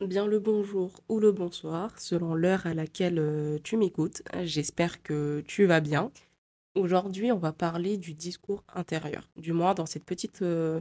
[0.00, 4.22] bien le bonjour ou le bonsoir, selon l'heure à laquelle euh, tu m'écoutes.
[4.42, 6.10] J'espère que tu vas bien.
[6.74, 9.30] Aujourd'hui, on va parler du discours intérieur.
[9.36, 10.80] Du moins, dans cette petite, euh,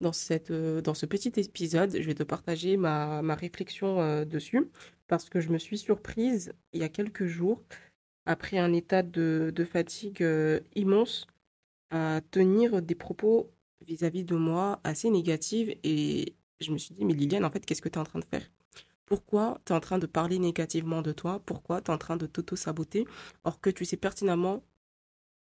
[0.00, 4.70] dans cette, euh, dans ce petit épisode, je vais te partager ma, ma réflexion dessus
[5.08, 7.62] parce que je me suis surprise il y a quelques jours,
[8.24, 10.24] après un état de, de fatigue
[10.74, 11.26] immense,
[11.90, 13.50] à tenir des propos
[13.86, 17.82] vis-à-vis de moi assez négatifs et je me suis dit, mais Liliane, en fait, qu'est-ce
[17.82, 18.48] que tu es en train de faire?
[19.06, 21.42] Pourquoi tu es en train de parler négativement de toi?
[21.44, 23.06] Pourquoi tu es en train de t'auto-saboter?
[23.44, 24.62] Or que tu sais pertinemment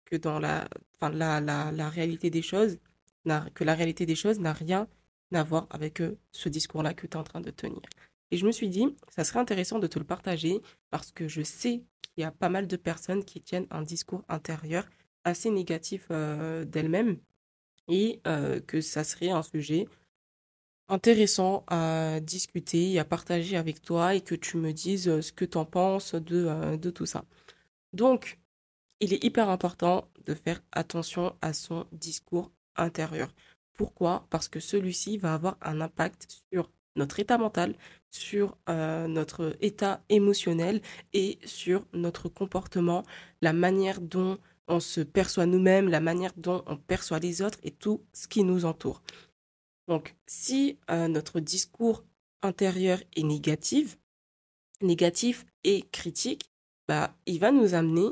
[0.06, 0.68] que dans la,
[1.02, 2.78] la, la, la réalité des choses,
[3.54, 4.88] que la réalité des choses n'a rien
[5.34, 7.82] à voir avec euh, ce discours-là que tu es en train de tenir.
[8.32, 11.42] Et je me suis dit, ça serait intéressant de te le partager parce que je
[11.42, 14.86] sais qu'il y a pas mal de personnes qui tiennent un discours intérieur
[15.24, 17.18] assez négatif euh, d'elles-mêmes
[17.88, 19.88] et euh, que ça serait un sujet
[20.90, 25.32] intéressant à discuter et à partager avec toi et que tu me dises euh, ce
[25.32, 27.26] que tu en penses de, euh, de tout ça.
[27.94, 28.40] Donc,
[29.00, 33.34] il est hyper important de faire attention à son discours intérieur.
[33.74, 34.26] Pourquoi?
[34.30, 37.76] Parce que celui-ci va avoir un impact sur notre état mental,
[38.10, 40.82] sur euh, notre état émotionnel
[41.14, 43.04] et sur notre comportement,
[43.42, 47.72] la manière dont on se perçoit nous-mêmes, la manière dont on perçoit les autres et
[47.72, 49.02] tout ce qui nous entoure.
[49.88, 52.04] Donc, si euh, notre discours
[52.42, 53.98] intérieur est négatif,
[54.82, 56.52] négatif et critique,
[56.88, 58.10] bah, il va nous amener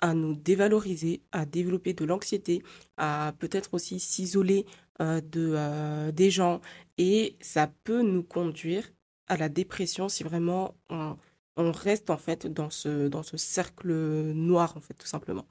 [0.00, 2.62] à nous dévaloriser, à développer de l'anxiété,
[2.96, 4.64] à peut-être aussi s'isoler
[5.02, 6.60] euh, de, euh, des gens.
[6.96, 8.90] Et ça peut nous conduire
[9.28, 11.16] à la dépression si vraiment on,
[11.56, 13.92] reste en fait dans ce, dans ce cercle
[14.32, 15.46] noir, en fait, tout simplement.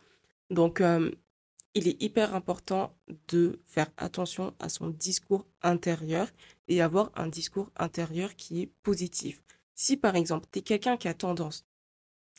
[0.49, 0.81] Donc,
[1.75, 2.95] il est hyper important
[3.27, 6.27] de faire attention à son discours intérieur
[6.67, 9.43] et avoir un discours intérieur qui est positif.
[9.75, 11.65] Si par exemple, tu es quelqu'un qui a tendance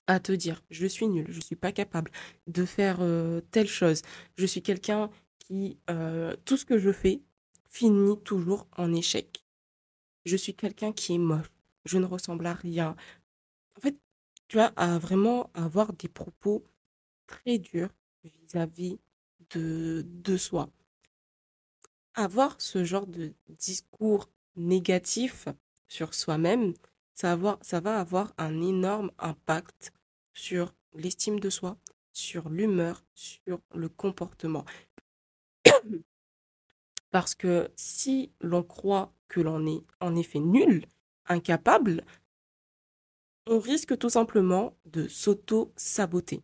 [0.07, 2.11] à te dire je suis nul, je suis pas capable
[2.49, 4.03] de faire euh, telle chose,
[4.37, 7.23] je suis quelqu'un qui euh, tout ce que je fais
[7.69, 9.45] finit toujours en échec.
[10.27, 11.51] Je suis quelqu'un qui est moche,
[11.85, 12.97] je ne ressemble à rien.
[13.77, 13.97] En fait,
[14.49, 16.65] tu vas à vraiment avoir des propos
[17.27, 17.91] très durs
[18.25, 18.99] vis-à-vis
[19.59, 20.71] de, soi.
[22.15, 25.49] Avoir ce genre de discours négatif
[25.89, 26.75] sur soi-même,
[27.15, 29.93] ça, ça va avoir un énorme impact
[30.35, 31.77] sur l'estime de soi,
[32.13, 34.65] sur l'humeur, sur le comportement.
[37.11, 40.87] Parce que si l'on croit que l'on est en effet nul,
[41.27, 42.05] incapable,
[43.47, 46.43] on risque tout simplement de s'auto-saboter.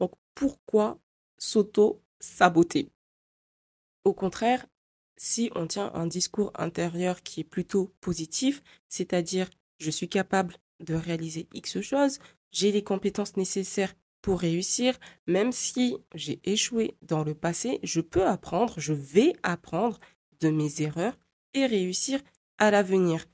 [0.00, 0.98] Donc pourquoi
[1.38, 2.90] s'auto-saboter?
[4.04, 4.66] Au contraire,
[5.16, 9.48] si on tient un discours intérieur qui est plutôt positif, c'est-à-dire
[9.78, 12.18] je suis capable de réaliser X choses,
[12.52, 18.26] j'ai les compétences nécessaires pour réussir, même si j'ai échoué dans le passé, je peux
[18.26, 19.98] apprendre, je vais apprendre
[20.40, 21.18] de mes erreurs
[21.54, 22.20] et réussir
[22.58, 23.26] à l'avenir.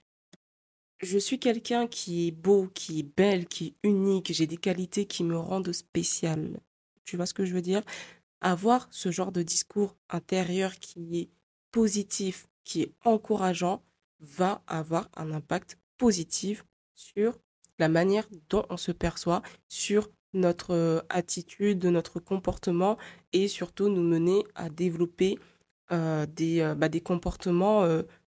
[1.00, 5.06] Je suis quelqu'un qui est beau, qui est belle, qui est unique, j'ai des qualités
[5.06, 6.60] qui me rendent spéciale.
[7.04, 7.82] Tu vois ce que je veux dire?
[8.40, 11.30] Avoir ce genre de discours intérieur qui est
[11.70, 13.82] positif, qui est encourageant,
[14.20, 16.64] va avoir un impact positif
[16.94, 17.38] sur
[17.78, 22.96] la manière dont on se perçoit, sur notre euh, attitude, notre comportement
[23.32, 25.38] et surtout nous mener à développer
[25.92, 27.86] euh, des, euh, bah, des comportements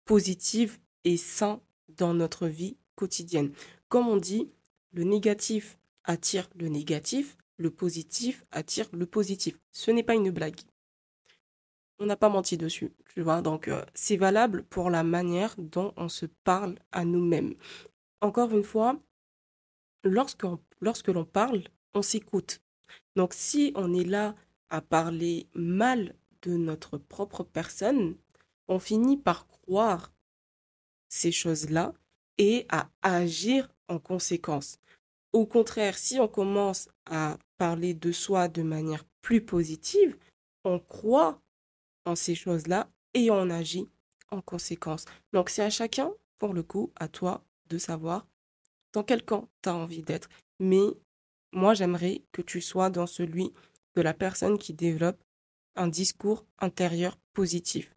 [0.04, 1.60] positifs et sains
[1.96, 3.52] dans notre vie quotidienne.
[3.88, 4.50] Comme on dit,
[4.92, 9.58] le négatif attire le négatif, le positif attire le positif.
[9.72, 10.60] Ce n'est pas une blague.
[11.98, 13.40] On n'a pas menti dessus, tu vois.
[13.40, 17.54] Donc, euh, c'est valable pour la manière dont on se parle à nous-mêmes.
[18.20, 19.00] Encore une fois,
[20.04, 22.60] lorsqu'on, lorsque l'on parle, on s'écoute.
[23.14, 24.34] Donc, si on est là
[24.68, 28.16] à parler mal de notre propre personne,
[28.68, 30.12] on finit par croire
[31.08, 31.94] ces choses-là
[32.36, 34.78] et à agir en conséquence.
[35.32, 40.16] Au contraire, si on commence à parler de soi de manière plus positive,
[40.64, 41.40] on croit
[42.04, 43.88] en ces choses-là et on agit
[44.30, 45.04] en conséquence.
[45.32, 48.26] Donc c'est à chacun, pour le coup, à toi de savoir
[48.92, 50.28] dans quel camp tu as envie d'être.
[50.58, 50.86] Mais
[51.52, 53.52] moi, j'aimerais que tu sois dans celui
[53.94, 55.22] de la personne qui développe
[55.74, 57.94] un discours intérieur positif.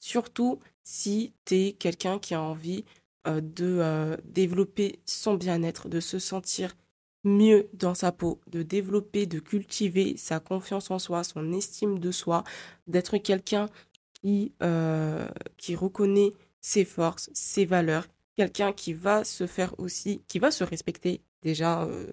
[0.00, 2.84] Surtout si tu es quelqu'un qui a envie
[3.26, 6.76] euh, de euh, développer son bien-être, de se sentir
[7.24, 12.10] mieux dans sa peau, de développer, de cultiver sa confiance en soi, son estime de
[12.10, 12.44] soi,
[12.86, 13.68] d'être quelqu'un
[14.12, 15.26] qui, euh,
[15.74, 18.06] reconnaît ses forces, ses valeurs
[18.36, 22.10] quelqu'un qui va se faire aussi, qui va se respecter déjà euh,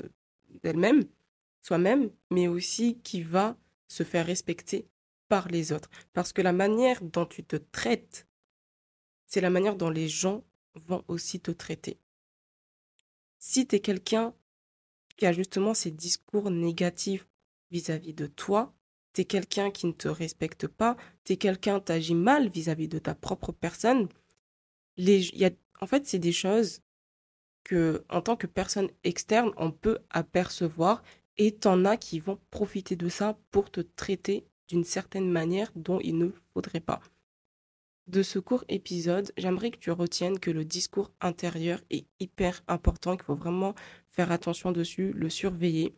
[0.63, 1.03] d'elle-même,
[1.61, 4.87] soi-même, mais aussi qui va se faire respecter
[5.27, 5.89] par les autres.
[6.13, 8.27] Parce que la manière dont tu te traites,
[9.25, 10.43] c'est la manière dont les gens
[10.75, 11.97] vont aussi te traiter.
[13.39, 14.33] Si tu es quelqu'un
[15.15, 17.27] qui a justement ces discours négatifs
[17.71, 18.73] vis-à-vis de toi,
[19.13, 22.87] tu es quelqu'un qui ne te respecte pas, tu es quelqu'un qui agit mal vis-à-vis
[22.87, 24.07] de ta propre personne,
[24.97, 26.81] les, y a, en fait, c'est des choses
[27.63, 31.03] que, en tant que personne externe, on peut apercevoir
[31.37, 35.99] et t'en as qui vont profiter de ça pour te traiter d'une certaine manière dont
[36.01, 37.01] il ne faudrait pas.
[38.11, 43.15] De ce court épisode, j'aimerais que tu retiennes que le discours intérieur est hyper important,
[43.15, 43.73] qu'il faut vraiment
[44.09, 45.95] faire attention dessus, le surveiller,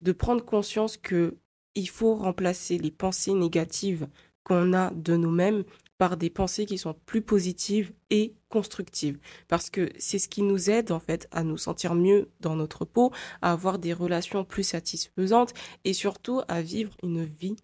[0.00, 1.36] de prendre conscience que
[1.74, 4.06] il faut remplacer les pensées négatives
[4.44, 5.64] qu'on a de nous-mêmes
[5.98, 9.18] par des pensées qui sont plus positives et constructives.
[9.48, 12.84] Parce que c'est ce qui nous aide en fait à nous sentir mieux dans notre
[12.84, 13.10] peau,
[13.42, 15.52] à avoir des relations plus satisfaisantes
[15.84, 17.56] et surtout à vivre une vie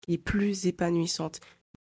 [0.00, 1.38] qui est plus épanouissante.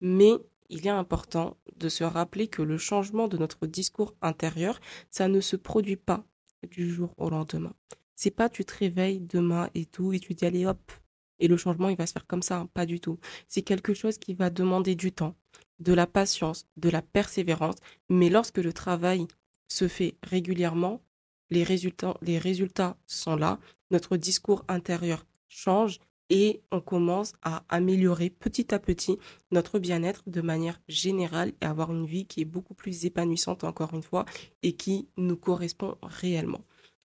[0.01, 0.33] Mais
[0.73, 4.81] il est important de se rappeler que le changement de notre discours intérieur,
[5.11, 6.25] ça ne se produit pas
[6.71, 7.75] du jour au lendemain.
[8.17, 10.91] C'est pas tu te réveilles demain et tout et tu dis allez hop
[11.39, 13.19] et le changement il va se faire comme ça, hein, pas du tout.
[13.49, 15.35] C'est quelque chose qui va demander du temps,
[15.79, 17.77] de la patience, de la persévérance,
[18.09, 19.27] mais lorsque le travail
[19.69, 21.03] se fait régulièrement,
[21.51, 23.59] les résultats, les résultats sont là,
[23.91, 25.99] notre discours intérieur change
[26.33, 29.19] et on commence à améliorer petit à petit
[29.51, 33.93] notre bien-être de manière générale et avoir une vie qui est beaucoup plus épanouissante encore
[33.93, 34.25] une fois
[34.63, 36.65] et qui nous correspond réellement.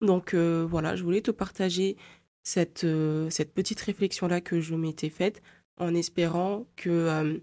[0.01, 1.97] Donc euh, voilà, je voulais te partager
[2.45, 5.43] cette, euh, cette petite réflexion-là que je m'étais faite
[5.79, 7.39] en espérant que euh,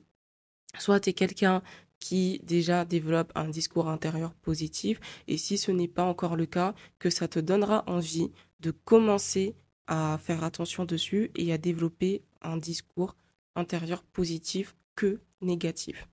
[0.79, 1.61] soit tu es quelqu'un
[1.99, 6.73] qui déjà développe un discours intérieur positif et si ce n'est pas encore le cas,
[6.99, 8.31] que ça te donnera envie
[8.61, 9.55] de commencer
[9.87, 13.15] à faire attention dessus et à développer un discours
[13.55, 16.07] intérieur positif que négatif.